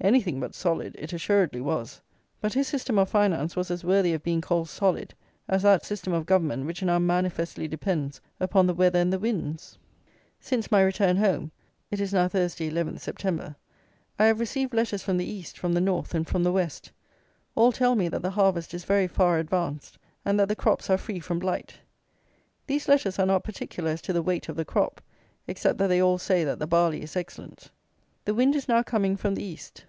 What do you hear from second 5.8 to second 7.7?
system of Government which now manifestly